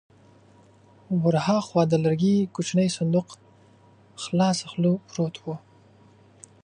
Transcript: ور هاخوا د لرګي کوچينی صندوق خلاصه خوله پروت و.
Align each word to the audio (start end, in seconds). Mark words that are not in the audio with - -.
ور 1.21 1.35
هاخوا 1.45 1.83
د 1.87 1.93
لرګي 2.03 2.35
کوچينی 2.55 2.87
صندوق 2.97 3.27
خلاصه 4.23 4.65
خوله 4.71 4.91
پروت 5.07 5.35
و. 5.39 5.45